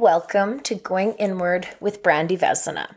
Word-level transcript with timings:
welcome 0.00 0.58
to 0.60 0.74
Going 0.74 1.12
Inward 1.18 1.68
with 1.78 2.02
Brandi 2.02 2.38
Vezina. 2.38 2.94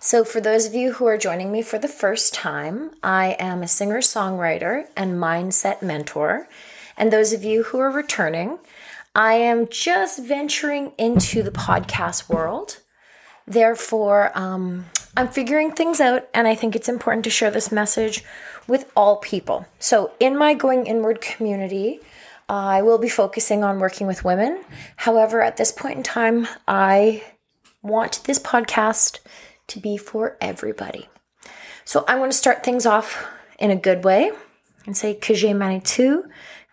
So, 0.00 0.24
for 0.24 0.40
those 0.40 0.66
of 0.66 0.74
you 0.74 0.94
who 0.94 1.06
are 1.06 1.16
joining 1.16 1.52
me 1.52 1.62
for 1.62 1.78
the 1.78 1.86
first 1.86 2.34
time, 2.34 2.90
I 3.00 3.36
am 3.38 3.62
a 3.62 3.68
singer 3.68 4.00
songwriter 4.00 4.86
and 4.96 5.22
mindset 5.22 5.82
mentor. 5.82 6.48
And 6.96 7.12
those 7.12 7.32
of 7.32 7.44
you 7.44 7.62
who 7.62 7.78
are 7.78 7.92
returning, 7.92 8.58
I 9.14 9.34
am 9.34 9.68
just 9.68 10.18
venturing 10.18 10.90
into 10.98 11.44
the 11.44 11.52
podcast 11.52 12.28
world. 12.28 12.78
Therefore, 13.46 14.36
um, 14.36 14.86
I'm 15.16 15.28
figuring 15.28 15.70
things 15.70 16.00
out, 16.00 16.28
and 16.34 16.48
I 16.48 16.56
think 16.56 16.74
it's 16.74 16.88
important 16.88 17.22
to 17.22 17.30
share 17.30 17.52
this 17.52 17.70
message 17.70 18.24
with 18.66 18.90
all 18.96 19.18
people. 19.18 19.68
So, 19.78 20.10
in 20.18 20.36
my 20.36 20.54
Going 20.54 20.86
Inward 20.86 21.20
community, 21.20 22.00
I 22.52 22.82
will 22.82 22.98
be 22.98 23.08
focusing 23.08 23.64
on 23.64 23.78
working 23.78 24.06
with 24.06 24.26
women. 24.26 24.62
However, 24.96 25.40
at 25.40 25.56
this 25.56 25.72
point 25.72 25.96
in 25.96 26.02
time, 26.02 26.46
I 26.68 27.24
want 27.82 28.20
this 28.24 28.38
podcast 28.38 29.20
to 29.68 29.80
be 29.80 29.96
for 29.96 30.36
everybody. 30.38 31.08
So 31.86 32.04
I'm 32.06 32.18
going 32.18 32.30
to 32.30 32.36
start 32.36 32.62
things 32.62 32.84
off 32.84 33.26
in 33.58 33.70
a 33.70 33.76
good 33.76 34.04
way 34.04 34.32
and 34.84 34.94
say 34.94 35.14
Kuje 35.14 35.56
Manitou, 35.56 36.24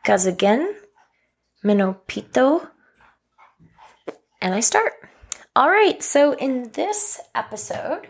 Gazagen, 0.06 0.74
Minopito, 1.64 2.68
and 4.42 4.54
I 4.54 4.60
start. 4.60 4.92
All 5.56 5.70
right, 5.70 6.04
so 6.04 6.34
in 6.34 6.72
this 6.74 7.22
episode, 7.34 8.06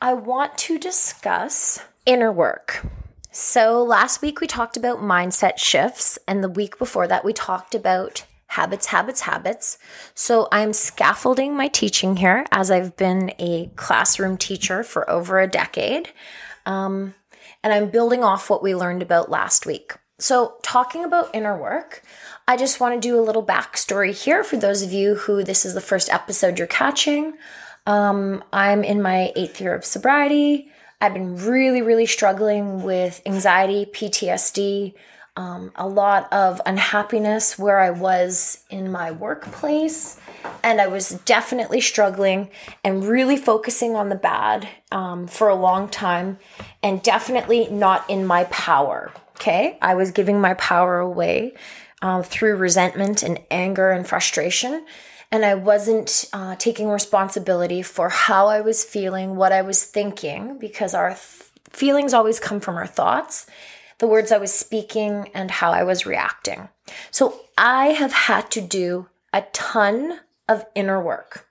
I 0.00 0.14
want 0.14 0.56
to 0.58 0.78
discuss 0.78 1.84
inner 2.06 2.32
work. 2.32 2.86
So 3.34 3.82
last 3.82 4.20
week 4.20 4.42
we 4.42 4.46
talked 4.46 4.76
about 4.76 4.98
mindset 4.98 5.56
shifts, 5.56 6.18
and 6.28 6.44
the 6.44 6.50
week 6.50 6.78
before 6.78 7.08
that 7.08 7.24
we 7.24 7.32
talked 7.32 7.74
about 7.74 8.26
habits, 8.48 8.84
habits, 8.86 9.22
habits. 9.22 9.78
So 10.14 10.48
I'm 10.52 10.74
scaffolding 10.74 11.56
my 11.56 11.68
teaching 11.68 12.18
here 12.18 12.44
as 12.52 12.70
I've 12.70 12.94
been 12.98 13.32
a 13.38 13.70
classroom 13.74 14.36
teacher 14.36 14.82
for 14.82 15.08
over 15.08 15.40
a 15.40 15.48
decade. 15.48 16.10
Um, 16.66 17.14
and 17.64 17.72
I'm 17.72 17.88
building 17.88 18.22
off 18.22 18.50
what 18.50 18.62
we 18.62 18.74
learned 18.74 19.00
about 19.00 19.30
last 19.30 19.64
week. 19.64 19.94
So, 20.18 20.56
talking 20.62 21.02
about 21.02 21.34
inner 21.34 21.56
work, 21.56 22.02
I 22.46 22.58
just 22.58 22.80
want 22.80 22.94
to 22.94 23.00
do 23.00 23.18
a 23.18 23.24
little 23.24 23.44
backstory 23.44 24.12
here 24.12 24.44
for 24.44 24.58
those 24.58 24.82
of 24.82 24.92
you 24.92 25.14
who 25.14 25.42
this 25.42 25.64
is 25.64 25.72
the 25.72 25.80
first 25.80 26.12
episode 26.12 26.58
you're 26.58 26.68
catching. 26.68 27.32
Um, 27.86 28.44
I'm 28.52 28.84
in 28.84 29.00
my 29.00 29.32
eighth 29.34 29.58
year 29.60 29.74
of 29.74 29.86
sobriety. 29.86 30.70
I've 31.02 31.14
been 31.14 31.34
really, 31.34 31.82
really 31.82 32.06
struggling 32.06 32.84
with 32.84 33.20
anxiety, 33.26 33.86
PTSD, 33.86 34.94
um, 35.34 35.72
a 35.74 35.88
lot 35.88 36.32
of 36.32 36.60
unhappiness 36.64 37.58
where 37.58 37.80
I 37.80 37.90
was 37.90 38.62
in 38.70 38.92
my 38.92 39.10
workplace. 39.10 40.20
And 40.62 40.80
I 40.80 40.86
was 40.86 41.10
definitely 41.24 41.80
struggling 41.80 42.50
and 42.84 43.04
really 43.04 43.36
focusing 43.36 43.96
on 43.96 44.10
the 44.10 44.14
bad 44.14 44.68
um, 44.92 45.26
for 45.26 45.48
a 45.48 45.56
long 45.56 45.88
time 45.88 46.38
and 46.84 47.02
definitely 47.02 47.68
not 47.68 48.08
in 48.08 48.24
my 48.24 48.44
power. 48.44 49.12
Okay. 49.36 49.78
I 49.82 49.96
was 49.96 50.12
giving 50.12 50.40
my 50.40 50.54
power 50.54 51.00
away 51.00 51.54
uh, 52.00 52.22
through 52.22 52.58
resentment 52.58 53.24
and 53.24 53.40
anger 53.50 53.90
and 53.90 54.06
frustration. 54.06 54.86
And 55.32 55.44
I 55.44 55.54
wasn't 55.54 56.26
uh, 56.32 56.54
taking 56.56 56.88
responsibility 56.88 57.82
for 57.82 58.10
how 58.10 58.46
I 58.46 58.60
was 58.60 58.84
feeling, 58.84 59.34
what 59.34 59.50
I 59.50 59.62
was 59.62 59.82
thinking, 59.82 60.58
because 60.58 60.94
our 60.94 61.08
th- 61.08 61.18
feelings 61.70 62.14
always 62.14 62.38
come 62.38 62.60
from 62.60 62.76
our 62.76 62.86
thoughts 62.86 63.46
the 64.02 64.08
words 64.08 64.32
I 64.32 64.38
was 64.38 64.52
speaking, 64.52 65.30
and 65.32 65.48
how 65.48 65.70
I 65.70 65.84
was 65.84 66.04
reacting. 66.04 66.68
So 67.12 67.40
I 67.56 67.90
have 67.90 68.12
had 68.12 68.50
to 68.50 68.60
do 68.60 69.06
a 69.32 69.42
ton 69.52 70.18
of 70.48 70.66
inner 70.74 71.00
work. 71.00 71.46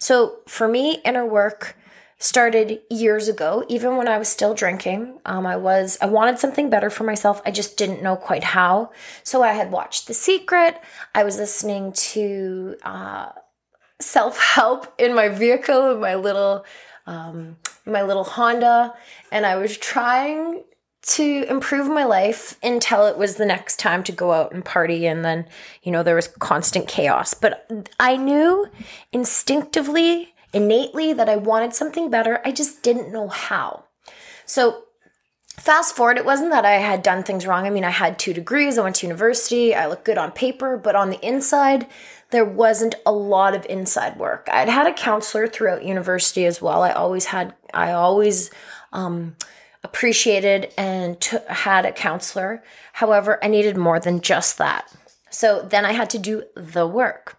So 0.00 0.40
for 0.48 0.66
me, 0.66 1.00
inner 1.04 1.24
work 1.24 1.76
started 2.22 2.80
years 2.88 3.26
ago 3.26 3.64
even 3.68 3.96
when 3.96 4.06
i 4.06 4.16
was 4.16 4.28
still 4.28 4.54
drinking. 4.54 5.18
Um, 5.26 5.44
i 5.44 5.56
was 5.56 5.98
i 6.00 6.06
wanted 6.06 6.38
something 6.38 6.70
better 6.70 6.88
for 6.88 7.02
myself. 7.02 7.42
I 7.44 7.50
just 7.50 7.76
didn't 7.76 8.00
know 8.00 8.14
quite 8.14 8.44
how. 8.44 8.92
So 9.24 9.42
i 9.42 9.52
had 9.52 9.72
watched 9.72 10.06
the 10.06 10.14
secret. 10.14 10.80
I 11.16 11.24
was 11.24 11.36
listening 11.36 11.92
to 11.92 12.76
uh, 12.84 13.30
self-help 14.00 14.94
in 14.98 15.16
my 15.16 15.28
vehicle 15.30 15.92
in 15.92 16.00
my 16.00 16.14
little 16.14 16.64
um, 17.06 17.56
my 17.84 18.02
little 18.02 18.24
honda. 18.24 18.94
And 19.32 19.44
i 19.44 19.56
was 19.56 19.76
trying 19.76 20.62
to 21.04 21.44
improve 21.50 21.88
my 21.88 22.04
life 22.04 22.56
until 22.62 23.06
it 23.08 23.18
was 23.18 23.34
the 23.34 23.44
next 23.44 23.80
time 23.80 24.04
to 24.04 24.12
go 24.12 24.30
out 24.30 24.52
and 24.52 24.64
party. 24.64 25.08
And 25.08 25.24
then 25.24 25.46
you 25.82 25.90
know 25.90 26.04
there 26.04 26.14
was 26.14 26.28
constant 26.28 26.86
chaos. 26.86 27.34
But 27.34 27.66
i 27.98 28.16
knew 28.16 28.68
instinctively 29.12 30.31
innately 30.52 31.12
that 31.12 31.28
i 31.28 31.36
wanted 31.36 31.74
something 31.74 32.10
better 32.10 32.40
i 32.44 32.52
just 32.52 32.82
didn't 32.82 33.12
know 33.12 33.28
how 33.28 33.84
so 34.46 34.84
fast 35.48 35.94
forward 35.94 36.16
it 36.16 36.24
wasn't 36.24 36.50
that 36.50 36.64
i 36.64 36.72
had 36.72 37.02
done 37.02 37.22
things 37.22 37.46
wrong 37.46 37.66
i 37.66 37.70
mean 37.70 37.84
i 37.84 37.90
had 37.90 38.18
two 38.18 38.32
degrees 38.32 38.78
i 38.78 38.82
went 38.82 38.96
to 38.96 39.06
university 39.06 39.74
i 39.74 39.86
looked 39.86 40.04
good 40.04 40.18
on 40.18 40.30
paper 40.32 40.76
but 40.76 40.96
on 40.96 41.10
the 41.10 41.26
inside 41.26 41.86
there 42.30 42.44
wasn't 42.44 42.94
a 43.04 43.12
lot 43.12 43.54
of 43.54 43.66
inside 43.66 44.16
work 44.18 44.48
i'd 44.52 44.68
had 44.68 44.86
a 44.86 44.92
counselor 44.92 45.46
throughout 45.46 45.84
university 45.84 46.44
as 46.44 46.62
well 46.62 46.82
i 46.82 46.90
always 46.90 47.26
had 47.26 47.54
i 47.74 47.92
always 47.92 48.50
um, 48.92 49.36
appreciated 49.84 50.72
and 50.76 51.20
t- 51.20 51.36
had 51.48 51.84
a 51.84 51.92
counselor. 51.92 52.62
However, 52.94 53.38
I 53.42 53.48
needed 53.48 53.76
more 53.76 53.98
than 53.98 54.20
just 54.20 54.58
that. 54.58 54.92
So 55.30 55.62
then 55.62 55.84
I 55.84 55.92
had 55.92 56.10
to 56.10 56.18
do 56.18 56.44
the 56.54 56.86
work. 56.86 57.38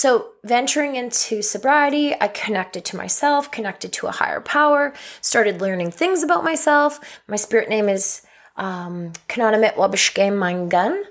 So, 0.00 0.28
venturing 0.42 0.96
into 0.96 1.42
sobriety, 1.42 2.14
I 2.18 2.28
connected 2.28 2.86
to 2.86 2.96
myself, 2.96 3.50
connected 3.50 3.92
to 3.92 4.06
a 4.06 4.10
higher 4.10 4.40
power, 4.40 4.94
started 5.20 5.60
learning 5.60 5.90
things 5.90 6.22
about 6.22 6.42
myself. 6.42 7.20
My 7.28 7.36
spirit 7.36 7.68
name 7.68 7.86
is 7.86 8.22
um, 8.56 9.12
Kananamit 9.28 9.74
Wabashke 9.74 10.34
Mangan. 10.34 11.04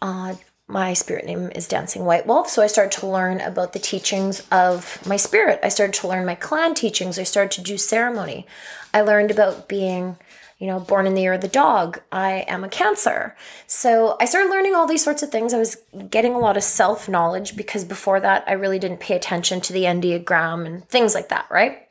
Uh, 0.00 0.34
my 0.66 0.92
spirit 0.92 1.24
name 1.24 1.52
is 1.54 1.68
Dancing 1.68 2.04
White 2.04 2.26
Wolf. 2.26 2.48
So 2.48 2.62
I 2.62 2.66
started 2.66 2.98
to 2.98 3.06
learn 3.06 3.40
about 3.40 3.74
the 3.74 3.78
teachings 3.78 4.44
of 4.50 4.98
my 5.06 5.16
spirit. 5.16 5.60
I 5.62 5.68
started 5.68 5.94
to 6.00 6.08
learn 6.08 6.26
my 6.26 6.34
clan 6.34 6.74
teachings. 6.74 7.20
I 7.20 7.22
started 7.22 7.52
to 7.52 7.62
do 7.62 7.78
ceremony. 7.78 8.48
I 8.92 9.02
learned 9.02 9.30
about 9.30 9.68
being, 9.68 10.16
you 10.62 10.68
know, 10.68 10.78
born 10.78 11.08
in 11.08 11.14
the 11.14 11.22
year 11.22 11.32
of 11.32 11.40
the 11.40 11.48
dog. 11.48 12.00
I 12.12 12.44
am 12.46 12.62
a 12.62 12.68
Cancer. 12.68 13.34
So 13.66 14.16
I 14.20 14.26
started 14.26 14.48
learning 14.48 14.76
all 14.76 14.86
these 14.86 15.02
sorts 15.02 15.24
of 15.24 15.28
things. 15.28 15.52
I 15.52 15.58
was 15.58 15.76
getting 16.08 16.34
a 16.34 16.38
lot 16.38 16.56
of 16.56 16.62
self 16.62 17.08
knowledge 17.08 17.56
because 17.56 17.84
before 17.84 18.20
that, 18.20 18.44
I 18.46 18.52
really 18.52 18.78
didn't 18.78 19.00
pay 19.00 19.16
attention 19.16 19.60
to 19.62 19.72
the 19.72 19.82
Enneagram 19.82 20.64
and 20.64 20.88
things 20.88 21.16
like 21.16 21.30
that, 21.30 21.48
right? 21.50 21.88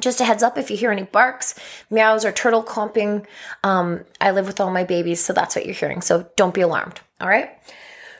Just 0.00 0.20
a 0.20 0.24
heads 0.24 0.42
up 0.42 0.58
if 0.58 0.72
you 0.72 0.76
hear 0.76 0.90
any 0.90 1.04
barks, 1.04 1.54
meows, 1.88 2.24
or 2.24 2.32
turtle 2.32 2.64
clumping, 2.64 3.28
um, 3.62 4.04
I 4.20 4.32
live 4.32 4.48
with 4.48 4.58
all 4.58 4.72
my 4.72 4.82
babies, 4.82 5.20
so 5.20 5.32
that's 5.32 5.54
what 5.54 5.64
you're 5.64 5.72
hearing. 5.72 6.00
So 6.00 6.28
don't 6.34 6.52
be 6.52 6.62
alarmed, 6.62 7.00
all 7.20 7.28
right? 7.28 7.50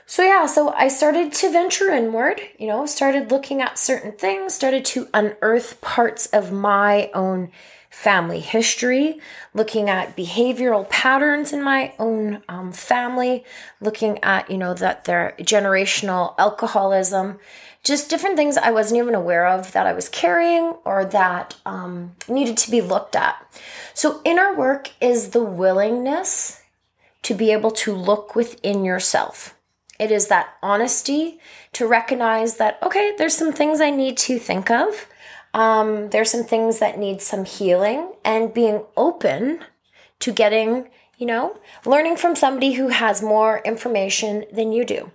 So, 0.07 0.21
yeah, 0.21 0.45
so 0.45 0.69
I 0.69 0.87
started 0.87 1.33
to 1.33 1.51
venture 1.51 1.89
inward, 1.89 2.39
you 2.59 2.67
know, 2.67 2.85
started 2.85 3.31
looking 3.31 3.59
at 3.59 3.79
certain 3.79 4.11
things, 4.11 4.53
started 4.53 4.85
to 4.85 5.07
unearth 5.15 5.81
parts 5.81 6.27
of 6.27 6.51
my 6.51 7.09
own 7.15 7.51
family 7.89 8.39
history, 8.39 9.19
looking 9.55 9.89
at 9.89 10.15
behavioral 10.15 10.87
patterns 10.89 11.51
in 11.51 11.63
my 11.63 11.91
own 11.97 12.43
um, 12.47 12.71
family, 12.71 13.43
looking 13.81 14.23
at, 14.23 14.51
you 14.51 14.59
know, 14.59 14.75
that 14.75 15.05
their 15.05 15.33
generational 15.39 16.35
alcoholism, 16.37 17.39
just 17.83 18.07
different 18.07 18.35
things 18.35 18.57
I 18.57 18.69
wasn't 18.69 18.99
even 18.99 19.15
aware 19.15 19.47
of 19.47 19.71
that 19.71 19.87
I 19.87 19.93
was 19.93 20.07
carrying 20.09 20.75
or 20.85 21.03
that 21.05 21.55
um, 21.65 22.15
needed 22.27 22.57
to 22.57 22.69
be 22.69 22.81
looked 22.81 23.15
at. 23.15 23.43
So, 23.95 24.21
inner 24.23 24.53
work 24.53 24.91
is 25.01 25.29
the 25.29 25.43
willingness 25.43 26.61
to 27.23 27.33
be 27.33 27.51
able 27.51 27.71
to 27.71 27.95
look 27.95 28.35
within 28.35 28.85
yourself 28.85 29.54
it 29.99 30.11
is 30.11 30.27
that 30.27 30.55
honesty 30.61 31.39
to 31.73 31.87
recognize 31.87 32.57
that, 32.57 32.77
okay, 32.83 33.13
there's 33.17 33.35
some 33.35 33.53
things 33.53 33.79
I 33.79 33.89
need 33.89 34.17
to 34.17 34.39
think 34.39 34.69
of. 34.69 35.07
Um, 35.53 36.09
there's 36.09 36.31
some 36.31 36.43
things 36.43 36.79
that 36.79 36.99
need 36.99 37.21
some 37.21 37.45
healing 37.45 38.11
and 38.25 38.53
being 38.53 38.83
open 38.97 39.61
to 40.19 40.33
getting, 40.33 40.89
you 41.17 41.25
know, 41.25 41.57
learning 41.85 42.17
from 42.17 42.35
somebody 42.35 42.73
who 42.73 42.89
has 42.89 43.21
more 43.21 43.59
information 43.59 44.45
than 44.51 44.73
you 44.73 44.83
do, 44.83 45.11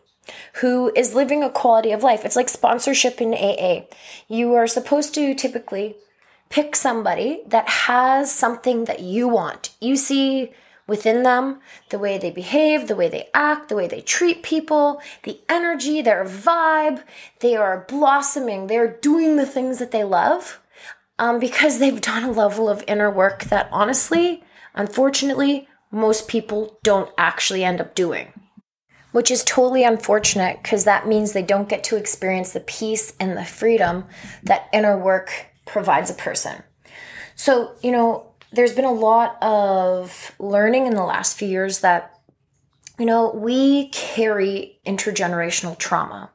who 0.55 0.93
is 0.97 1.15
living 1.15 1.43
a 1.43 1.51
quality 1.51 1.93
of 1.93 2.03
life. 2.03 2.25
It's 2.25 2.37
like 2.37 2.49
sponsorship 2.49 3.21
in 3.21 3.35
AA. 3.35 3.87
You 4.29 4.55
are 4.55 4.67
supposed 4.67 5.15
to 5.15 5.35
typically 5.35 5.97
pick 6.49 6.75
somebody 6.75 7.43
that 7.47 7.69
has 7.69 8.33
something 8.33 8.85
that 8.85 9.01
you 9.01 9.29
want. 9.29 9.75
You 9.79 9.97
see 9.97 10.53
within 10.91 11.23
them, 11.23 11.61
the 11.89 11.99
way 11.99 12.19
they 12.19 12.33
behave, 12.33 12.89
the 12.89 12.97
way 12.97 13.09
they 13.09 13.29
act, 13.33 13.69
the 13.69 13.77
way 13.77 13.87
they 13.89 14.03
treat 14.03 14.43
people, 14.43 15.01
the 15.23 15.39
energy, 15.49 16.03
their 16.03 16.25
vibe. 16.25 17.03
They 17.39 17.55
are 17.57 17.87
blossoming, 17.89 18.67
they're 18.67 18.99
doing 19.01 19.37
the 19.37 19.47
things 19.47 19.79
that 19.79 19.93
they 19.93 20.05
love 20.05 20.61
um, 21.19 21.39
because 21.39 21.79
they've 21.79 22.01
done 22.01 22.25
a 22.25 22.33
level 22.33 22.69
of 22.69 22.85
inner 22.89 23.11
work 23.11 23.45
that 23.45 23.69
honestly, 23.71 24.43
unfortunately, 24.75 25.69
most 25.93 26.29
people 26.29 26.79
don't 26.83 27.11
actually 27.17 27.63
end 27.65 27.81
up 27.81 27.95
doing. 27.95 28.33
which 29.13 29.31
is 29.31 29.43
totally 29.45 29.85
unfortunate 29.85 30.63
because 30.63 30.85
that 30.85 31.07
means 31.07 31.33
they 31.33 31.43
don't 31.43 31.69
get 31.69 31.83
to 31.85 31.97
experience 31.97 32.53
the 32.53 32.61
peace 32.61 33.13
and 33.19 33.37
the 33.37 33.45
freedom 33.45 34.05
that 34.43 34.69
inner 34.73 34.97
work 34.97 35.47
provides 35.67 36.11
a 36.11 36.15
person. 36.15 36.63
So, 37.35 37.75
you 37.83 37.91
know, 37.91 38.30
there's 38.53 38.75
been 38.75 38.85
a 38.85 38.93
lot 38.93 39.41
of 39.43 40.33
learning 40.39 40.87
in 40.87 40.95
the 40.95 41.05
last 41.05 41.39
few 41.39 41.49
years 41.49 41.81
that, 41.81 42.19
you 42.99 43.07
know, 43.07 43.31
we 43.33 43.89
carry 43.89 44.79
intergenerational 44.87 45.79
trauma. 45.79 46.31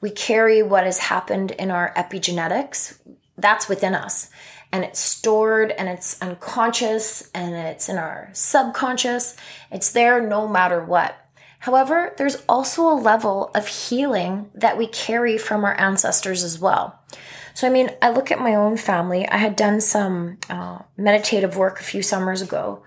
We 0.00 0.10
carry 0.10 0.62
what 0.62 0.84
has 0.84 0.98
happened 0.98 1.50
in 1.52 1.70
our 1.70 1.92
epigenetics. 1.94 2.98
That's 3.36 3.68
within 3.68 3.94
us. 3.94 4.30
And 4.72 4.84
it's 4.84 5.00
stored 5.00 5.70
and 5.72 5.88
it's 5.88 6.20
unconscious 6.20 7.30
and 7.34 7.54
it's 7.54 7.88
in 7.88 7.96
our 7.96 8.30
subconscious. 8.32 9.36
It's 9.70 9.92
there 9.92 10.20
no 10.20 10.46
matter 10.46 10.84
what. 10.84 11.16
However, 11.60 12.14
there's 12.16 12.42
also 12.48 12.82
a 12.82 12.94
level 12.94 13.50
of 13.54 13.66
healing 13.66 14.50
that 14.54 14.78
we 14.78 14.86
carry 14.86 15.38
from 15.38 15.64
our 15.64 15.78
ancestors 15.80 16.44
as 16.44 16.58
well. 16.58 17.00
So, 17.56 17.66
I 17.66 17.70
mean, 17.70 17.88
I 18.02 18.10
look 18.10 18.30
at 18.30 18.38
my 18.38 18.54
own 18.54 18.76
family. 18.76 19.26
I 19.26 19.38
had 19.38 19.56
done 19.56 19.80
some 19.80 20.36
uh, 20.50 20.80
meditative 20.98 21.56
work 21.56 21.80
a 21.80 21.84
few 21.84 22.02
summers 22.02 22.42
ago 22.42 22.82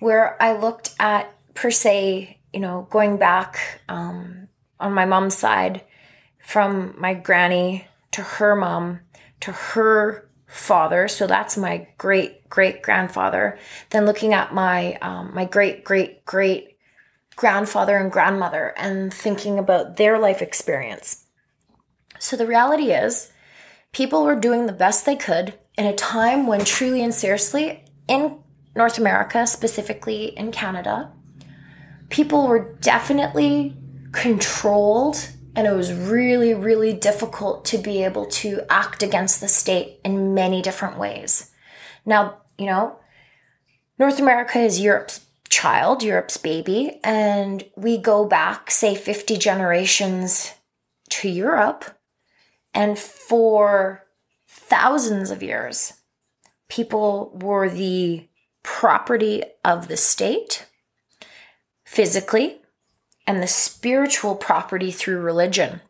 where 0.00 0.42
I 0.42 0.56
looked 0.56 0.94
at, 0.98 1.30
per 1.52 1.70
se, 1.70 2.38
you 2.50 2.60
know, 2.60 2.88
going 2.88 3.18
back 3.18 3.82
um, 3.90 4.48
on 4.80 4.94
my 4.94 5.04
mom's 5.04 5.36
side 5.36 5.82
from 6.42 6.94
my 6.98 7.12
granny 7.12 7.86
to 8.12 8.22
her 8.22 8.56
mom 8.56 9.00
to 9.40 9.52
her 9.52 10.26
father. 10.46 11.08
So 11.08 11.26
that's 11.26 11.58
my 11.58 11.86
great 11.98 12.48
great 12.48 12.80
grandfather. 12.80 13.58
Then 13.90 14.06
looking 14.06 14.32
at 14.32 14.54
my 14.54 14.94
um, 15.02 15.34
my 15.34 15.44
great 15.44 15.84
great 15.84 16.24
great 16.24 16.78
grandfather 17.36 17.98
and 17.98 18.10
grandmother 18.10 18.72
and 18.78 19.12
thinking 19.12 19.58
about 19.58 19.98
their 19.98 20.18
life 20.18 20.40
experience. 20.40 21.26
So 22.18 22.34
the 22.34 22.46
reality 22.46 22.92
is 22.92 23.30
people 23.96 24.24
were 24.24 24.38
doing 24.38 24.66
the 24.66 24.74
best 24.74 25.06
they 25.06 25.16
could 25.16 25.54
in 25.78 25.86
a 25.86 25.94
time 25.94 26.46
when 26.46 26.62
truly 26.62 27.02
and 27.02 27.14
seriously, 27.14 27.82
in 28.06 28.38
North 28.74 28.98
America, 28.98 29.46
specifically 29.46 30.36
in 30.36 30.52
Canada, 30.52 31.10
people 32.10 32.46
were 32.46 32.74
definitely 32.82 33.74
controlled 34.12 35.30
and 35.54 35.66
it 35.66 35.72
was 35.72 35.94
really, 35.94 36.52
really 36.52 36.92
difficult 36.92 37.64
to 37.64 37.78
be 37.78 38.04
able 38.04 38.26
to 38.26 38.60
act 38.68 39.02
against 39.02 39.40
the 39.40 39.48
state 39.48 39.98
in 40.04 40.34
many 40.34 40.60
different 40.60 40.98
ways. 40.98 41.50
Now, 42.04 42.42
you 42.58 42.66
know, 42.66 42.98
North 43.98 44.20
America 44.20 44.58
is 44.58 44.78
Europe's 44.78 45.24
child, 45.48 46.02
Europe's 46.02 46.36
baby, 46.36 47.00
and 47.02 47.64
we 47.76 47.96
go 47.96 48.26
back, 48.26 48.70
say, 48.70 48.94
50 48.94 49.38
generations 49.38 50.52
to 51.08 51.30
Europe 51.30 51.95
and 52.76 52.98
for 52.98 54.04
thousands 54.46 55.30
of 55.30 55.42
years, 55.42 55.94
people 56.68 57.32
were 57.42 57.70
the 57.70 58.28
property 58.62 59.42
of 59.64 59.88
the 59.88 59.96
state 59.96 60.66
physically 61.86 62.60
and 63.26 63.42
the 63.42 63.46
spiritual 63.46 64.34
property 64.36 64.90
through 64.90 65.20
religion. 65.20 65.80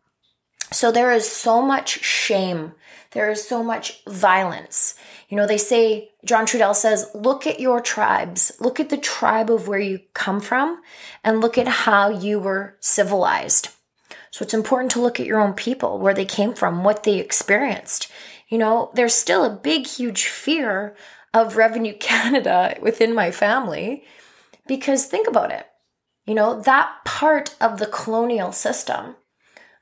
So 0.71 0.93
there 0.93 1.13
is 1.13 1.29
so 1.29 1.61
much 1.61 2.05
shame. 2.05 2.73
There 3.11 3.31
is 3.31 3.47
so 3.47 3.65
much 3.65 4.05
violence. 4.07 4.95
You 5.29 5.37
know, 5.37 5.47
they 5.47 5.59
say, 5.59 6.11
John 6.25 6.47
Trudell 6.47 6.77
says, 6.77 7.11
look 7.15 7.49
at 7.49 7.59
your 7.59 7.81
tribes, 7.81 8.53
look 8.61 8.79
at 8.79 8.91
the 8.91 8.97
tribe 8.97 9.51
of 9.51 9.67
where 9.67 9.81
you 9.81 10.03
come 10.15 10.41
from, 10.41 10.81
and 11.25 11.41
look 11.41 11.59
at 11.59 11.67
how 11.67 12.11
you 12.11 12.39
were 12.39 12.77
civilized. 12.79 13.71
So 14.37 14.43
it's 14.43 14.53
important 14.53 14.91
to 14.91 15.01
look 15.01 15.19
at 15.19 15.25
your 15.25 15.41
own 15.41 15.55
people, 15.55 15.99
where 15.99 16.13
they 16.13 16.27
came 16.27 16.53
from, 16.53 16.85
what 16.85 17.05
they 17.05 17.19
experienced. 17.19 18.13
You 18.51 18.59
know, 18.59 18.91
there's 18.93 19.15
still 19.15 19.47
a 19.47 19.57
big, 19.57 19.87
huge 19.87 20.27
fear 20.27 20.95
of 21.33 21.57
Revenue 21.57 21.95
Canada 21.99 22.77
within 22.83 23.15
my 23.15 23.31
family 23.31 24.05
because 24.67 25.07
think 25.07 25.27
about 25.27 25.53
it. 25.53 25.65
You 26.27 26.35
know, 26.35 26.61
that 26.61 26.97
part 27.07 27.57
of 27.63 27.79
the 27.79 27.87
colonial 27.87 28.53
system, 28.53 29.17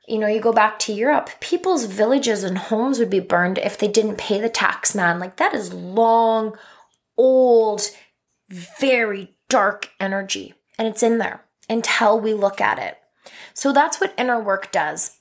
you 0.07 0.17
know, 0.17 0.27
you 0.27 0.39
go 0.39 0.53
back 0.53 0.79
to 0.79 0.93
Europe, 0.93 1.31
people's 1.41 1.83
villages 1.83 2.45
and 2.45 2.57
homes 2.57 2.97
would 2.97 3.09
be 3.09 3.19
burned 3.19 3.57
if 3.57 3.77
they 3.77 3.89
didn't 3.89 4.17
pay 4.17 4.39
the 4.39 4.47
tax 4.47 4.95
man. 4.95 5.19
Like 5.19 5.35
that 5.35 5.53
is 5.53 5.73
long, 5.73 6.57
old, 7.17 7.89
very 8.47 9.35
dark 9.49 9.89
energy. 9.99 10.53
And 10.79 10.87
it's 10.87 11.03
in 11.03 11.17
there 11.17 11.43
until 11.67 12.17
we 12.17 12.33
look 12.33 12.61
at 12.61 12.79
it. 12.79 12.97
So 13.53 13.71
that's 13.71 13.99
what 13.99 14.13
inner 14.17 14.39
work 14.39 14.71
does. 14.71 15.17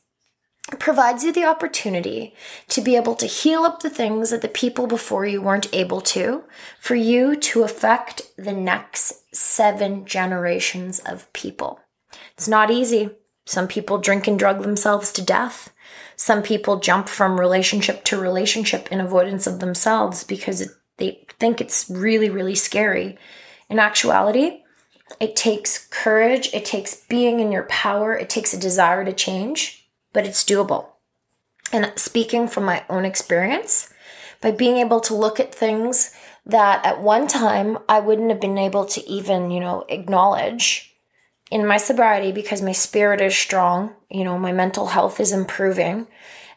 It 0.72 0.80
provides 0.80 1.22
you 1.24 1.32
the 1.32 1.44
opportunity 1.44 2.34
to 2.68 2.80
be 2.80 2.96
able 2.96 3.14
to 3.16 3.26
heal 3.26 3.64
up 3.64 3.80
the 3.80 3.90
things 3.90 4.30
that 4.30 4.40
the 4.40 4.48
people 4.48 4.86
before 4.86 5.26
you 5.26 5.42
weren't 5.42 5.72
able 5.74 6.00
to, 6.00 6.44
for 6.80 6.94
you 6.94 7.36
to 7.36 7.64
affect 7.64 8.22
the 8.38 8.52
next 8.52 9.34
seven 9.34 10.06
generations 10.06 11.00
of 11.00 11.30
people. 11.34 11.80
It's 12.32 12.48
not 12.48 12.70
easy. 12.70 13.10
Some 13.44 13.68
people 13.68 13.98
drink 13.98 14.26
and 14.26 14.38
drug 14.38 14.62
themselves 14.62 15.12
to 15.12 15.22
death. 15.22 15.70
Some 16.16 16.42
people 16.42 16.80
jump 16.80 17.08
from 17.08 17.38
relationship 17.38 18.02
to 18.04 18.18
relationship 18.18 18.90
in 18.90 19.00
avoidance 19.00 19.46
of 19.46 19.60
themselves 19.60 20.24
because 20.24 20.72
they 20.96 21.26
think 21.38 21.60
it's 21.60 21.90
really, 21.90 22.30
really 22.30 22.54
scary. 22.54 23.18
In 23.68 23.78
actuality, 23.78 24.62
it 25.20 25.36
takes 25.36 25.86
courage, 25.88 26.52
it 26.52 26.64
takes 26.64 26.94
being 26.94 27.40
in 27.40 27.52
your 27.52 27.64
power, 27.64 28.16
it 28.16 28.30
takes 28.30 28.54
a 28.54 28.60
desire 28.60 29.04
to 29.04 29.12
change, 29.12 29.86
but 30.12 30.26
it's 30.26 30.44
doable. 30.44 30.86
And 31.72 31.92
speaking 31.96 32.48
from 32.48 32.64
my 32.64 32.84
own 32.88 33.04
experience, 33.04 33.92
by 34.40 34.50
being 34.50 34.76
able 34.76 35.00
to 35.00 35.14
look 35.14 35.40
at 35.40 35.54
things 35.54 36.14
that 36.46 36.84
at 36.84 37.00
one 37.00 37.26
time 37.26 37.78
I 37.88 38.00
wouldn't 38.00 38.30
have 38.30 38.40
been 38.40 38.58
able 38.58 38.84
to 38.86 39.08
even, 39.08 39.50
you 39.50 39.60
know, 39.60 39.84
acknowledge 39.88 40.94
in 41.50 41.66
my 41.66 41.78
sobriety 41.78 42.32
because 42.32 42.60
my 42.60 42.72
spirit 42.72 43.20
is 43.20 43.34
strong, 43.34 43.94
you 44.10 44.24
know, 44.24 44.38
my 44.38 44.52
mental 44.52 44.88
health 44.88 45.20
is 45.20 45.32
improving 45.32 46.06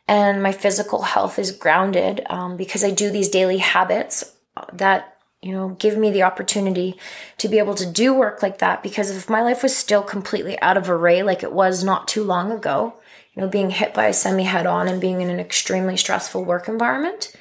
and 0.07 0.41
my 0.41 0.51
physical 0.51 1.01
health 1.01 1.39
is 1.39 1.51
grounded 1.51 2.25
um, 2.29 2.57
because 2.57 2.83
I 2.83 2.91
do 2.91 3.09
these 3.09 3.29
daily 3.29 3.57
habits 3.57 4.35
that 4.73 5.16
you 5.47 5.53
know, 5.53 5.69
give 5.79 5.97
me 5.97 6.11
the 6.11 6.23
opportunity 6.23 6.97
to 7.37 7.47
be 7.47 7.57
able 7.57 7.73
to 7.75 7.89
do 7.89 8.13
work 8.13 8.43
like 8.43 8.57
that. 8.57 8.83
Because 8.83 9.15
if 9.15 9.29
my 9.29 9.41
life 9.41 9.63
was 9.63 9.73
still 9.73 10.03
completely 10.03 10.59
out 10.61 10.75
of 10.75 10.89
array, 10.89 11.23
like 11.23 11.41
it 11.41 11.53
was 11.53 11.85
not 11.85 12.05
too 12.05 12.25
long 12.25 12.51
ago, 12.51 12.95
you 13.33 13.41
know, 13.41 13.47
being 13.47 13.69
hit 13.69 13.93
by 13.93 14.07
a 14.07 14.13
semi 14.13 14.43
head 14.43 14.65
on 14.65 14.89
and 14.89 14.99
being 14.99 15.21
in 15.21 15.29
an 15.29 15.39
extremely 15.39 15.95
stressful 15.95 16.43
work 16.43 16.67
environment, 16.67 17.33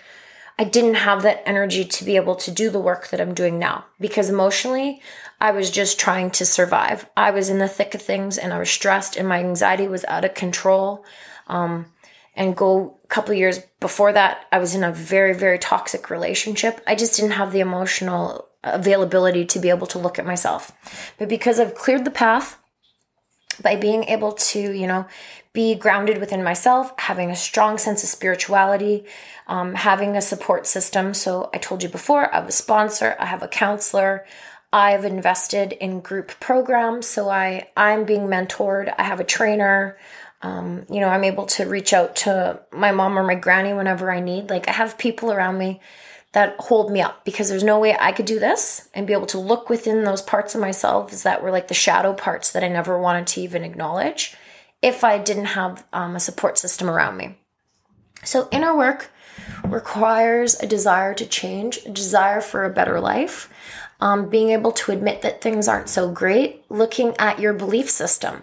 I 0.56 0.62
didn't 0.62 0.94
have 0.94 1.22
that 1.22 1.42
energy 1.44 1.84
to 1.84 2.04
be 2.04 2.14
able 2.14 2.36
to 2.36 2.52
do 2.52 2.70
the 2.70 2.78
work 2.78 3.08
that 3.08 3.20
I'm 3.20 3.34
doing 3.34 3.58
now 3.58 3.86
because 3.98 4.30
emotionally, 4.30 5.02
I 5.40 5.50
was 5.50 5.72
just 5.72 5.98
trying 5.98 6.30
to 6.30 6.46
survive. 6.46 7.10
I 7.16 7.32
was 7.32 7.50
in 7.50 7.58
the 7.58 7.66
thick 7.66 7.92
of 7.96 8.02
things 8.02 8.38
and 8.38 8.52
I 8.52 8.60
was 8.60 8.70
stressed 8.70 9.16
and 9.16 9.26
my 9.26 9.40
anxiety 9.40 9.88
was 9.88 10.04
out 10.04 10.24
of 10.24 10.34
control. 10.34 11.04
Um, 11.48 11.86
and 12.36 12.54
go 12.54 12.98
a 13.02 13.06
couple 13.08 13.34
years 13.34 13.60
before 13.80 14.12
that 14.12 14.46
i 14.52 14.58
was 14.58 14.74
in 14.74 14.84
a 14.84 14.92
very 14.92 15.34
very 15.34 15.58
toxic 15.58 16.10
relationship. 16.10 16.80
I 16.86 16.94
just 16.94 17.16
didn't 17.16 17.32
have 17.32 17.52
the 17.52 17.60
emotional 17.60 18.48
availability 18.62 19.44
to 19.46 19.58
be 19.58 19.70
able 19.70 19.86
to 19.88 19.98
look 19.98 20.18
at 20.18 20.26
myself. 20.26 20.72
But 21.18 21.28
because 21.28 21.58
i've 21.58 21.74
cleared 21.74 22.04
the 22.04 22.10
path 22.10 22.58
by 23.62 23.76
being 23.76 24.04
able 24.04 24.32
to 24.32 24.60
you 24.60 24.86
know 24.86 25.06
be 25.52 25.74
grounded 25.74 26.18
within 26.18 26.42
myself 26.42 26.92
having 26.98 27.30
a 27.30 27.36
strong 27.36 27.78
sense 27.78 28.02
of 28.02 28.10
spirituality 28.10 29.06
um, 29.48 29.74
having 29.74 30.16
a 30.16 30.20
support 30.20 30.66
system. 30.66 31.14
So 31.14 31.50
i 31.54 31.58
told 31.58 31.82
you 31.82 31.88
before 31.88 32.32
i 32.32 32.36
have 32.36 32.48
a 32.48 32.52
sponsor 32.52 33.16
i 33.18 33.26
have 33.26 33.42
a 33.42 33.48
counselor 33.48 34.26
i've 34.72 35.04
invested 35.04 35.72
in 35.72 36.00
group 36.00 36.38
programs. 36.40 37.06
So 37.06 37.30
i 37.30 37.68
i'm 37.76 38.04
being 38.04 38.26
mentored 38.26 38.94
i 38.98 39.04
have 39.04 39.20
a 39.20 39.24
trainer 39.24 39.96
um, 40.42 40.86
you 40.90 41.00
know, 41.00 41.08
I'm 41.08 41.24
able 41.24 41.46
to 41.46 41.64
reach 41.64 41.92
out 41.92 42.16
to 42.16 42.60
my 42.72 42.92
mom 42.92 43.18
or 43.18 43.22
my 43.22 43.34
granny 43.34 43.72
whenever 43.72 44.10
I 44.10 44.20
need. 44.20 44.50
Like, 44.50 44.68
I 44.68 44.72
have 44.72 44.98
people 44.98 45.32
around 45.32 45.58
me 45.58 45.80
that 46.32 46.56
hold 46.58 46.92
me 46.92 47.00
up 47.00 47.24
because 47.24 47.48
there's 47.48 47.64
no 47.64 47.78
way 47.78 47.96
I 47.98 48.12
could 48.12 48.26
do 48.26 48.38
this 48.38 48.88
and 48.92 49.06
be 49.06 49.14
able 49.14 49.26
to 49.28 49.38
look 49.38 49.70
within 49.70 50.04
those 50.04 50.20
parts 50.20 50.54
of 50.54 50.60
myself 50.60 51.10
that 51.22 51.42
were 51.42 51.50
like 51.50 51.68
the 51.68 51.74
shadow 51.74 52.12
parts 52.12 52.52
that 52.52 52.62
I 52.62 52.68
never 52.68 52.98
wanted 52.98 53.26
to 53.28 53.40
even 53.40 53.64
acknowledge 53.64 54.36
if 54.82 55.02
I 55.02 55.18
didn't 55.18 55.46
have 55.46 55.86
um, 55.94 56.14
a 56.14 56.20
support 56.20 56.58
system 56.58 56.90
around 56.90 57.16
me. 57.16 57.38
So, 58.22 58.48
inner 58.50 58.76
work 58.76 59.10
requires 59.64 60.58
a 60.60 60.66
desire 60.66 61.14
to 61.14 61.26
change, 61.26 61.80
a 61.86 61.90
desire 61.90 62.40
for 62.40 62.64
a 62.64 62.70
better 62.70 63.00
life 63.00 63.48
um, 64.00 64.28
being 64.28 64.50
able 64.50 64.72
to 64.72 64.92
admit 64.92 65.22
that 65.22 65.40
things 65.40 65.68
aren't 65.68 65.88
so 65.88 66.10
great, 66.10 66.64
looking 66.68 67.14
at 67.18 67.40
your 67.40 67.52
belief 67.52 67.88
system. 67.90 68.42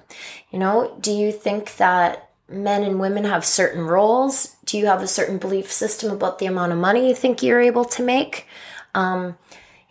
You 0.52 0.60
know, 0.60 0.98
do 1.00 1.12
you 1.12 1.32
think 1.32 1.76
that 1.78 2.30
men 2.50 2.84
and 2.84 3.00
women 3.00 3.24
have 3.26 3.46
certain 3.46 3.86
roles? 3.86 4.56
Do 4.66 4.78
you 4.78 4.88
have 4.88 5.02
a 5.02 5.08
certain 5.08 5.38
belief 5.38 5.72
system 5.72 6.12
about 6.12 6.40
the 6.40 6.46
amount 6.46 6.72
of 6.72 6.78
money 6.78 7.08
you 7.08 7.16
think 7.16 7.44
you're 7.44 7.62
able 7.62 7.86
to 7.86 8.04
make? 8.04 8.48
Um, 8.96 9.38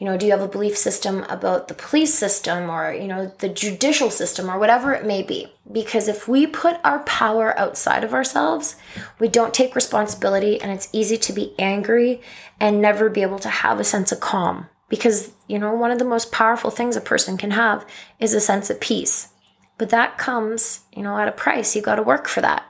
You 0.03 0.09
know, 0.09 0.17
do 0.17 0.27
you 0.27 0.33
have 0.33 0.43
a 0.43 0.49
belief 0.49 0.77
system 0.77 1.25
about 1.29 1.69
the 1.69 1.75
police 1.75 2.13
system 2.13 2.69
or, 2.69 2.93
you 2.93 3.07
know, 3.07 3.33
the 3.39 3.49
judicial 3.49 4.11
system 4.11 4.51
or 4.51 4.59
whatever 4.59 4.93
it 4.93 5.07
may 5.07 5.23
be? 5.23 5.53
Because 5.71 6.09
if 6.09 6.27
we 6.27 6.45
put 6.45 6.81
our 6.83 7.05
power 7.05 7.57
outside 7.57 8.03
of 8.03 8.13
ourselves, 8.13 8.75
we 9.21 9.29
don't 9.29 9.55
take 9.55 9.77
responsibility 9.77 10.61
and 10.61 10.73
it's 10.73 10.89
easy 10.93 11.17
to 11.19 11.33
be 11.33 11.55
angry 11.57 12.21
and 12.59 12.83
never 12.83 13.09
be 13.09 13.23
able 13.23 13.39
to 13.39 13.49
have 13.49 13.79
a 13.79 13.85
sense 13.85 14.11
of 14.11 14.19
calm. 14.19 14.67
Because, 14.89 15.35
you 15.47 15.57
know, 15.57 15.73
one 15.73 15.93
of 15.93 16.01
the 16.01 16.05
most 16.05 16.33
powerful 16.33 16.73
things 16.73 16.97
a 16.97 17.01
person 17.01 17.37
can 17.37 17.53
have 17.53 17.87
is 18.19 18.35
a 18.35 18.41
sense 18.41 18.71
of 18.71 18.81
peace. 18.81 19.29
But 19.79 19.91
that 19.91 20.19
comes, 20.19 20.81
you 20.93 21.05
know, 21.05 21.17
at 21.17 21.29
a 21.29 21.33
price. 21.33 21.77
You 21.77 21.81
got 21.81 21.95
to 21.95 22.03
work 22.03 22.27
for 22.27 22.41
that. 22.41 22.65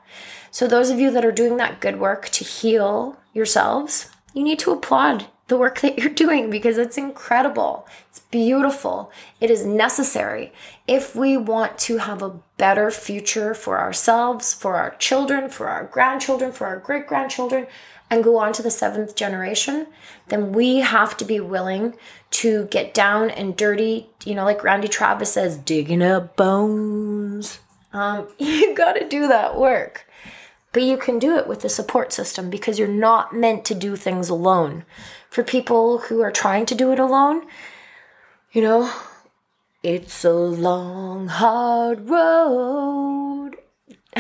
So, 0.51 0.67
those 0.67 0.91
of 0.91 1.01
you 1.01 1.11
that 1.11 1.25
are 1.25 1.33
doing 1.33 1.57
that 1.57 1.81
good 1.81 1.99
work 1.99 2.29
to 2.29 2.45
heal 2.45 3.17
yourselves, 3.33 4.11
you 4.35 4.43
need 4.43 4.59
to 4.59 4.71
applaud 4.73 5.29
the 5.49 5.57
work 5.57 5.81
that 5.81 5.99
you're 5.99 6.09
doing 6.09 6.51
because 6.51 6.79
it's 6.79 6.97
incredible. 6.97 7.87
It's 8.11 8.21
beautiful. 8.21 9.11
It 9.41 9.51
is 9.51 9.67
necessary 9.67 10.53
if 10.87 11.15
we 11.15 11.37
want 11.37 11.79
to 11.79 11.99
have 11.99 12.23
a 12.23 12.41
better 12.57 12.91
future 12.91 13.55
for 13.55 13.79
ourselves, 13.79 14.55
for 14.55 14.77
our 14.77 14.95
children, 14.97 15.49
for 15.49 15.69
our 15.69 15.85
grandchildren, 15.85 16.53
for 16.53 16.67
our 16.67 16.79
great 16.79 17.07
grandchildren, 17.07 17.67
and 18.11 18.23
go 18.23 18.37
on 18.39 18.53
to 18.53 18.63
the 18.63 18.71
seventh 18.71 19.17
generation, 19.17 19.87
then 20.29 20.53
we 20.53 20.81
have 20.81 21.17
to 21.17 21.25
be 21.25 21.41
willing 21.41 21.95
to 22.31 22.67
get 22.67 22.93
down 22.93 23.31
and 23.31 23.57
dirty, 23.57 24.11
you 24.25 24.35
know, 24.35 24.45
like 24.45 24.63
Randy 24.63 24.89
Travis 24.89 25.33
says, 25.33 25.57
digging 25.57 26.03
up 26.03 26.37
bones. 26.37 27.61
Um, 27.93 28.29
you 28.39 28.75
got 28.75 28.95
to 28.95 29.09
do 29.09 29.29
that 29.29 29.59
work. 29.59 30.07
But 30.73 30.83
you 30.85 30.97
can 30.97 31.19
do 31.19 31.37
it 31.37 31.47
with 31.47 31.65
a 31.65 31.69
support 31.69 32.13
system 32.13 32.49
because 32.49 32.79
you're 32.79 32.89
not 32.89 33.35
meant 33.35 33.65
to 33.67 33.75
do 33.75 33.95
things 33.95 34.29
alone. 34.29 34.85
For 35.29 35.43
people 35.43 35.99
who 35.99 36.23
are 36.23 36.33
trying 36.33 36.67
to 36.67 36.75
do 36.75 36.93
it 36.93 36.99
alone, 36.99 37.47
you 38.53 38.63
know, 38.63 38.91
it's 39.83 40.25
a 40.25 40.33
long, 40.33 41.29
hard 41.29 42.09
road. 42.09 43.57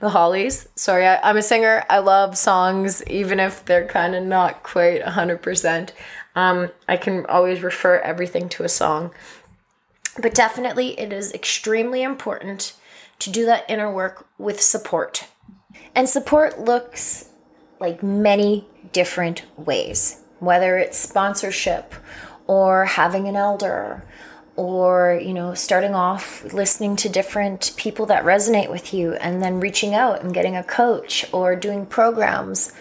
the 0.00 0.10
Hollies. 0.10 0.68
Sorry, 0.74 1.06
I, 1.06 1.30
am 1.30 1.36
a 1.36 1.42
singer. 1.42 1.84
I 1.88 1.98
love 1.98 2.36
songs, 2.36 3.02
even 3.06 3.40
if 3.40 3.64
they're 3.64 3.86
kind 3.86 4.14
of 4.14 4.24
not 4.24 4.62
quite 4.62 5.02
100%. 5.02 5.90
Um, 6.34 6.70
I 6.88 6.96
can 6.96 7.26
always 7.26 7.62
refer 7.62 7.98
everything 7.98 8.48
to 8.50 8.64
a 8.64 8.68
song. 8.68 9.12
But 10.20 10.34
definitely, 10.34 10.98
it 10.98 11.12
is 11.12 11.32
extremely 11.32 12.02
important 12.02 12.74
to 13.18 13.30
do 13.30 13.46
that 13.46 13.64
inner 13.68 13.92
work 13.92 14.26
with 14.38 14.60
support. 14.60 15.28
And 15.94 16.08
support 16.08 16.60
looks 16.60 17.30
like 17.80 18.02
many 18.02 18.66
different 18.92 19.44
ways, 19.56 20.22
whether 20.40 20.78
it's 20.78 20.98
sponsorship 20.98 21.94
or 22.46 22.84
having 22.84 23.28
an 23.28 23.36
elder 23.36 24.04
or 24.56 25.20
you 25.22 25.34
know 25.34 25.52
starting 25.54 25.94
off 25.94 26.42
listening 26.52 26.96
to 26.96 27.08
different 27.08 27.74
people 27.76 28.06
that 28.06 28.24
resonate 28.24 28.70
with 28.70 28.94
you 28.94 29.12
and 29.14 29.42
then 29.42 29.60
reaching 29.60 29.94
out 29.94 30.22
and 30.22 30.32
getting 30.32 30.56
a 30.56 30.64
coach 30.64 31.26
or 31.32 31.54
doing 31.54 31.84
programs 31.84 32.72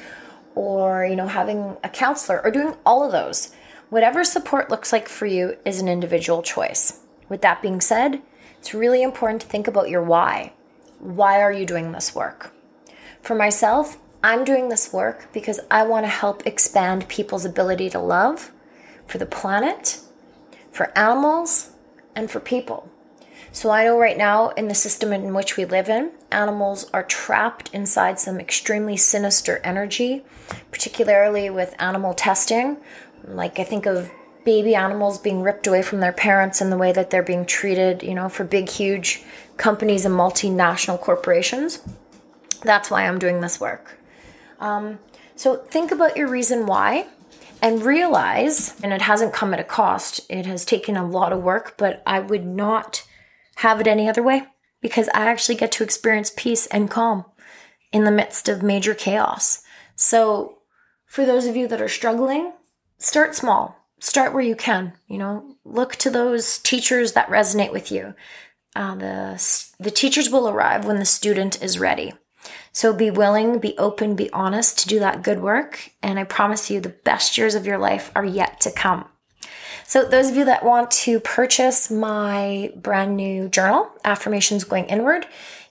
or 0.56 1.06
you 1.06 1.16
know 1.16 1.28
having 1.28 1.76
a 1.84 1.90
counselor 1.90 2.42
or 2.44 2.52
doing 2.52 2.74
all 2.86 3.04
of 3.04 3.12
those. 3.12 3.54
Whatever 3.90 4.24
support 4.24 4.70
looks 4.70 4.92
like 4.92 5.08
for 5.08 5.26
you 5.26 5.58
is 5.64 5.80
an 5.80 5.88
individual 5.88 6.42
choice. 6.42 7.00
With 7.30 7.42
that 7.42 7.62
being 7.62 7.82
said 7.82 8.22
it's 8.60 8.74
really 8.74 9.04
important 9.04 9.42
to 9.42 9.48
think 9.48 9.68
about 9.68 9.90
your 9.90 10.02
why. 10.02 10.54
Why 11.00 11.42
are 11.42 11.52
you 11.52 11.66
doing 11.66 11.92
this 11.92 12.16
work 12.16 12.55
for 13.26 13.36
myself 13.36 13.98
i'm 14.24 14.44
doing 14.44 14.70
this 14.70 14.94
work 14.94 15.28
because 15.34 15.60
i 15.70 15.84
want 15.84 16.06
to 16.06 16.10
help 16.10 16.46
expand 16.46 17.08
people's 17.08 17.46
ability 17.46 17.90
to 17.90 18.00
love 18.00 18.52
for 19.08 19.18
the 19.18 19.26
planet 19.26 20.00
for 20.76 20.96
animals 20.98 21.72
and 22.16 22.30
for 22.30 22.42
people. 22.42 22.90
So 23.54 23.70
I 23.70 23.86
know 23.86 23.98
right 23.98 24.18
now 24.18 24.50
in 24.50 24.68
the 24.68 24.76
system 24.76 25.14
in 25.14 25.34
which 25.34 25.56
we 25.56 25.64
live 25.64 25.88
in, 25.88 26.12
animals 26.32 26.90
are 26.94 27.04
trapped 27.04 27.74
inside 27.74 28.20
some 28.20 28.42
extremely 28.42 28.98
sinister 28.98 29.62
energy, 29.64 30.26
particularly 30.72 31.50
with 31.50 31.74
animal 31.80 32.14
testing. 32.14 32.78
Like 33.26 33.58
I 33.58 33.64
think 33.64 33.86
of 33.86 34.12
baby 34.44 34.76
animals 34.76 35.18
being 35.18 35.42
ripped 35.42 35.66
away 35.66 35.82
from 35.82 36.02
their 36.02 36.12
parents 36.12 36.60
and 36.60 36.70
the 36.70 36.78
way 36.78 36.92
that 36.92 37.10
they're 37.10 37.24
being 37.24 37.46
treated, 37.46 38.04
you 38.04 38.14
know, 38.14 38.28
for 38.28 38.44
big, 38.44 38.68
huge 38.68 39.24
companies 39.56 40.06
and 40.06 40.14
multinational 40.14 41.00
corporations. 41.00 41.80
That's 42.66 42.92
why 42.92 43.08
I'm 43.08 43.20
doing 43.20 43.42
this 43.42 43.60
work. 43.60 44.00
Um, 44.60 45.00
so 45.36 45.58
think 45.58 45.92
about 45.92 46.18
your 46.18 46.28
reason 46.28 46.66
why 46.66 47.08
and 47.62 47.84
realize, 47.84 48.80
and 48.84 48.94
it 48.94 49.02
hasn't 49.02 49.34
come 49.34 49.54
at 49.54 49.60
a 49.60 49.64
cost, 49.64 50.22
it 50.30 50.46
has 50.46 50.66
taken 50.66 50.98
a 50.98 51.08
lot 51.08 51.34
of 51.34 51.42
work, 51.42 51.76
but 51.78 52.04
I 52.06 52.20
would 52.20 52.46
not 52.46 53.04
have 53.58 53.80
it 53.80 53.88
any 53.88 54.08
other 54.08 54.22
way 54.22 54.44
because 54.82 55.10
I 55.10 55.26
actually 55.26 55.56
get 55.56 55.72
to 55.74 55.84
experience 55.84 56.32
peace 56.36 56.68
and 56.68 56.92
calm 56.92 57.26
in 57.92 58.04
the 58.04 58.12
midst 58.12 58.50
of 58.50 58.62
major 58.62 58.94
chaos. 58.94 59.64
So, 59.96 60.60
for 61.06 61.26
those 61.26 61.46
of 61.46 61.56
you 61.56 61.68
that 61.70 61.82
are 61.82 61.88
struggling, 61.88 62.52
start 62.98 63.36
small. 63.36 63.78
Start 64.00 64.34
where 64.34 64.44
you 64.44 64.56
can. 64.56 64.94
You 65.08 65.18
know, 65.18 65.56
look 65.64 65.96
to 65.98 66.10
those 66.10 66.58
teachers 66.58 67.14
that 67.14 67.30
resonate 67.30 67.72
with 67.72 67.92
you. 67.92 68.14
Uh, 68.76 68.96
the 68.96 69.66
the 69.80 69.92
teachers 69.92 70.30
will 70.30 70.50
arrive 70.50 70.86
when 70.86 70.98
the 70.98 71.06
student 71.06 71.64
is 71.64 71.80
ready. 71.80 72.14
So 72.76 72.92
be 72.92 73.10
willing, 73.10 73.60
be 73.60 73.74
open, 73.78 74.18
be 74.18 74.30
honest 74.34 74.80
to 74.80 74.88
do 74.90 75.00
that 75.00 75.24
good 75.24 75.42
work. 75.42 75.92
And 76.04 76.20
I 76.20 76.26
promise 76.26 76.70
you, 76.70 76.82
the 76.82 76.90
best 76.90 77.38
years 77.38 77.56
of 77.56 77.66
your 77.66 77.78
life 77.78 78.12
are 78.18 78.26
yet 78.26 78.60
to 78.62 78.72
come. 78.72 79.06
So, 79.86 80.04
those 80.04 80.30
of 80.30 80.36
you 80.36 80.44
that 80.44 80.66
want 80.66 80.92
to 80.92 81.22
purchase 81.22 81.90
my 81.90 82.74
brand 82.76 83.16
new 83.16 83.48
journal, 83.48 83.92
Affirmations 84.04 84.66
Going 84.66 84.88
Inward, 84.88 85.26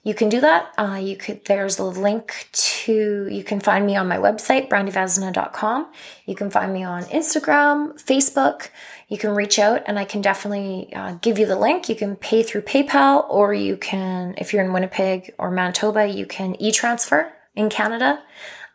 you 0.04 0.14
can 0.14 0.28
do 0.28 0.40
that. 0.40 0.72
Uh, 0.78 1.00
you 1.02 1.16
could. 1.16 1.44
There's 1.46 1.78
a 1.80 1.84
link 1.84 2.48
to. 2.52 3.28
You 3.28 3.42
can 3.42 3.58
find 3.58 3.84
me 3.84 3.96
on 3.96 4.06
my 4.06 4.18
website, 4.18 4.68
brandivezina.com. 4.68 5.92
You 6.26 6.34
can 6.36 6.50
find 6.50 6.72
me 6.72 6.84
on 6.84 7.02
Instagram, 7.04 8.00
Facebook 8.00 8.68
you 9.08 9.18
can 9.18 9.30
reach 9.30 9.58
out 9.58 9.82
and 9.86 9.98
I 9.98 10.04
can 10.04 10.22
definitely 10.22 10.92
uh, 10.94 11.14
give 11.20 11.38
you 11.38 11.46
the 11.46 11.56
link. 11.56 11.88
You 11.88 11.94
can 11.94 12.16
pay 12.16 12.42
through 12.42 12.62
PayPal 12.62 13.28
or 13.28 13.52
you 13.52 13.76
can, 13.76 14.34
if 14.38 14.52
you're 14.52 14.64
in 14.64 14.72
Winnipeg 14.72 15.34
or 15.38 15.50
Manitoba, 15.50 16.06
you 16.06 16.26
can 16.26 16.60
e 16.60 16.72
transfer 16.72 17.32
in 17.54 17.68
Canada. 17.68 18.22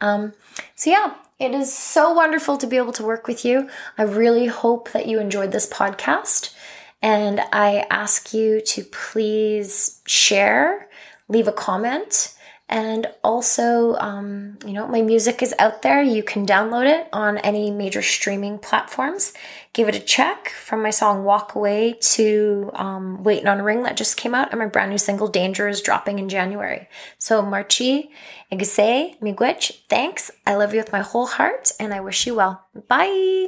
Um, 0.02 0.34
so, 0.76 0.92
yeah, 0.92 1.16
it 1.40 1.52
is 1.52 1.74
so 1.74 2.14
wonderful 2.14 2.58
to 2.58 2.68
be 2.68 2.78
able 2.78 2.94
to 2.94 3.04
work 3.04 3.28
with 3.28 3.44
you. 3.44 3.70
I 3.98 4.04
really 4.04 4.46
hope 4.46 4.92
that 4.92 5.08
you 5.08 5.20
enjoyed 5.20 5.52
this 5.52 5.68
podcast. 5.68 6.54
And 7.02 7.42
I 7.52 7.86
ask 7.90 8.34
you 8.34 8.62
to 8.62 8.84
please 8.84 10.02
share, 10.06 10.88
leave 11.30 11.48
a 11.48 11.54
comment, 11.54 12.36
and 12.72 13.08
also, 13.24 13.96
um, 13.96 14.60
you 14.64 14.74
know, 14.74 14.88
my 14.88 15.02
music 15.02 15.42
is 15.42 15.56
out 15.58 15.82
there. 15.82 16.04
You 16.04 16.22
can 16.22 16.46
download 16.46 16.86
it 16.88 17.10
on 17.12 17.40
any 17.40 17.72
major 17.72 18.04
streaming 18.04 18.60
platforms. 18.60 19.34
Give 19.74 19.90
it 19.90 19.96
a 19.96 20.00
check 20.00 20.50
from 20.50 20.84
my 20.84 20.92
song 20.92 21.24
Walk 21.24 21.56
Away 21.56 21.94
to 21.94 22.70
um, 22.76 23.24
Waiting 23.24 23.48
on 23.48 23.60
a 23.60 23.64
Ring 23.64 23.82
that 23.84 23.98
just 23.98 24.18
came 24.18 24.36
out, 24.36 24.52
and 24.52 24.60
my 24.60 24.68
brand 24.68 24.92
new 24.92 25.00
single 25.00 25.28
Danger 25.28 25.68
is 25.68 25.82
dropping 25.82 26.20
in 26.20 26.30
January. 26.30 26.88
So, 27.18 27.42
Marchi, 27.42 28.12
Igase, 28.52 29.20
Miigwech, 29.20 29.88
thanks. 29.90 30.30
I 30.46 30.56
love 30.56 30.74
you 30.74 30.80
with 30.80 30.92
my 30.92 31.02
whole 31.02 31.26
heart, 31.26 31.72
and 31.80 31.92
I 31.92 32.02
wish 32.02 32.28
you 32.28 32.36
well. 32.36 32.66
Bye. 32.88 33.48